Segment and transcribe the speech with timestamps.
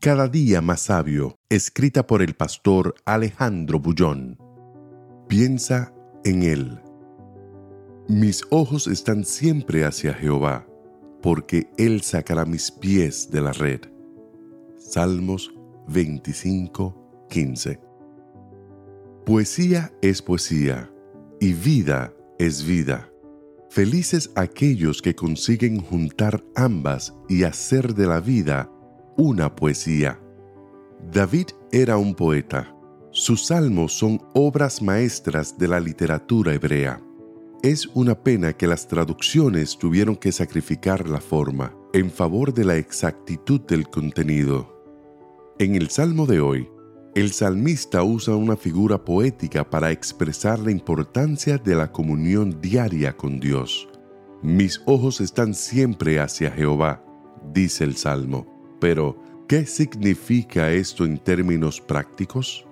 [0.00, 4.38] Cada día más sabio, escrita por el pastor Alejandro Bullón.
[5.28, 5.92] Piensa
[6.24, 6.80] en él.
[8.08, 10.66] Mis ojos están siempre hacia Jehová,
[11.20, 13.80] porque Él sacará mis pies de la red.
[14.78, 15.52] Salmos
[15.88, 17.78] 25, 15.
[19.26, 20.90] Poesía es poesía,
[21.40, 23.12] y vida es vida.
[23.68, 28.70] Felices aquellos que consiguen juntar ambas y hacer de la vida
[29.20, 30.18] una poesía.
[31.12, 32.74] David era un poeta.
[33.10, 37.02] Sus salmos son obras maestras de la literatura hebrea.
[37.62, 42.78] Es una pena que las traducciones tuvieron que sacrificar la forma en favor de la
[42.78, 44.82] exactitud del contenido.
[45.58, 46.70] En el salmo de hoy,
[47.14, 53.38] el salmista usa una figura poética para expresar la importancia de la comunión diaria con
[53.38, 53.86] Dios.
[54.40, 57.04] Mis ojos están siempre hacia Jehová,
[57.52, 58.59] dice el salmo.
[58.80, 62.66] Pero, ¿qué significa esto en términos prácticos?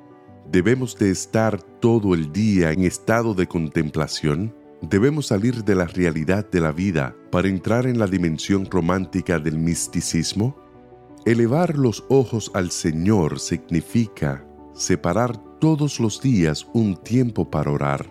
[0.50, 4.54] ¿Debemos de estar todo el día en estado de contemplación?
[4.80, 9.58] ¿Debemos salir de la realidad de la vida para entrar en la dimensión romántica del
[9.58, 10.56] misticismo?
[11.26, 18.06] Elevar los ojos al Señor significa separar todos los días un tiempo para orar,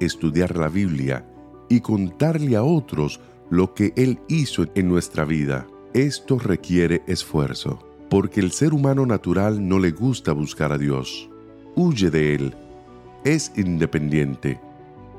[0.00, 1.28] estudiar la Biblia
[1.68, 3.20] y contarle a otros
[3.50, 5.66] lo que Él hizo en nuestra vida.
[5.94, 7.78] Esto requiere esfuerzo,
[8.10, 11.30] porque el ser humano natural no le gusta buscar a Dios.
[11.76, 12.54] Huye de Él.
[13.24, 14.60] Es independiente.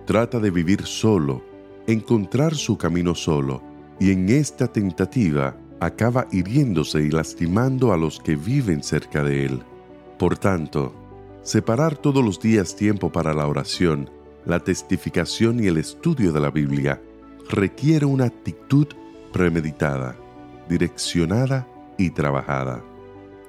[0.06, 1.44] Trata de vivir solo,
[1.88, 3.64] encontrar su camino solo,
[4.00, 9.64] y en esta tentativa acaba hiriéndose y lastimando a los que viven cerca de Él.
[10.20, 10.94] Por tanto,
[11.42, 14.08] separar todos los días tiempo para la oración,
[14.46, 17.02] la testificación y el estudio de la Biblia
[17.50, 18.88] requiere una actitud
[19.34, 20.16] premeditada
[20.70, 22.82] direccionada y trabajada.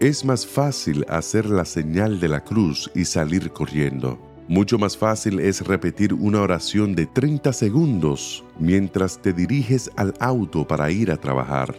[0.00, 4.18] Es más fácil hacer la señal de la cruz y salir corriendo.
[4.48, 10.66] Mucho más fácil es repetir una oración de 30 segundos mientras te diriges al auto
[10.66, 11.76] para ir a trabajar.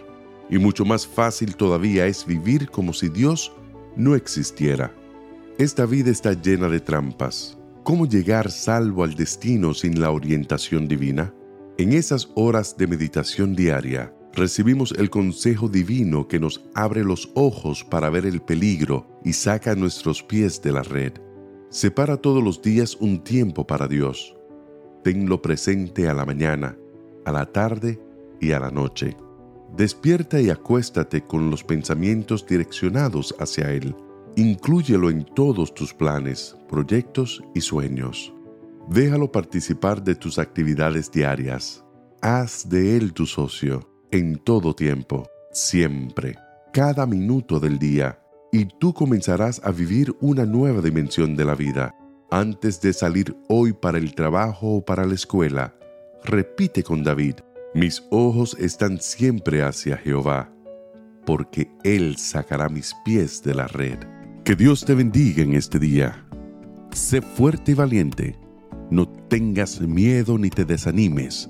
[0.50, 3.52] Y mucho más fácil todavía es vivir como si Dios
[3.96, 4.94] no existiera.
[5.58, 7.58] Esta vida está llena de trampas.
[7.84, 11.34] ¿Cómo llegar salvo al destino sin la orientación divina?
[11.78, 17.84] En esas horas de meditación diaria, recibimos el consejo divino que nos abre los ojos
[17.84, 21.14] para ver el peligro y saca nuestros pies de la red.
[21.70, 24.36] Separa todos los días un tiempo para Dios.
[25.04, 26.78] Tenlo presente a la mañana,
[27.26, 28.00] a la tarde
[28.40, 29.16] y a la noche.
[29.76, 33.96] Despierta y acuéstate con los pensamientos direccionados hacia Él.
[34.36, 38.34] Inclúyelo en todos tus planes, proyectos y sueños.
[38.90, 41.84] Déjalo participar de tus actividades diarias.
[42.22, 46.36] Haz de Él tu socio en todo tiempo, siempre,
[46.74, 48.20] cada minuto del día,
[48.52, 51.96] y tú comenzarás a vivir una nueva dimensión de la vida.
[52.30, 55.74] Antes de salir hoy para el trabajo o para la escuela,
[56.26, 57.36] repite con David,
[57.74, 60.52] mis ojos están siempre hacia Jehová,
[61.26, 64.00] porque Él sacará mis pies de la red.
[64.44, 66.26] Que Dios te bendiga en este día.
[66.92, 68.36] Sé fuerte y valiente.
[68.90, 71.50] No tengas miedo ni te desanimes